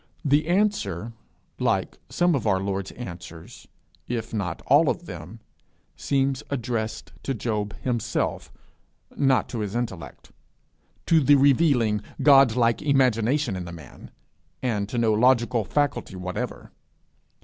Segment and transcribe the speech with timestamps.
[0.25, 1.13] The answer,
[1.59, 3.67] like some of our Lord's answers
[4.07, 5.41] if not all of them,
[5.95, 8.51] seems addressed to Job himself,
[9.15, 10.31] not to his intellect;
[11.05, 14.09] to the revealing, God like imagination in the man,
[14.63, 16.71] and to no logical faculty whatever.